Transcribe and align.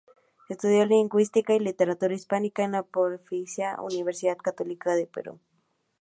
Estudió 0.49 0.83
Lingüística 0.87 1.53
y 1.53 1.59
Literatura 1.59 2.15
Hispánica 2.15 2.63
en 2.63 2.71
la 2.71 2.81
Pontificia 2.81 3.77
Universidad 3.79 4.35
Católica 4.37 4.95
del 4.95 5.07
Perú. 5.07 5.39